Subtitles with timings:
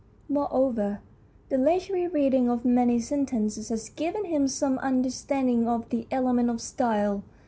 [0.27, 0.99] Moreover,
[1.49, 6.49] the leisurely reading of many sen tences had given him some understanding of the elements
[6.51, 7.21] of style.